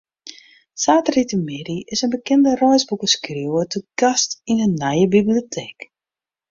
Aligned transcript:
Saterdeitemiddei 0.83 1.77
is 1.93 2.03
in 2.05 2.13
bekende 2.15 2.51
reisboekeskriuwer 2.63 3.67
te 3.71 3.79
gast 3.99 4.31
yn 4.51 4.59
de 4.61 4.69
nije 4.81 5.07
biblioteek. 5.15 5.77